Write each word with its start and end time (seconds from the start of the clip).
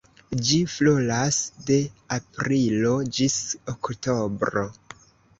Ĝi 0.45 0.55
floras 0.75 1.35
de 1.67 1.75
aprilo 2.15 2.93
ĝis 3.17 3.35
oktobro. 3.75 4.65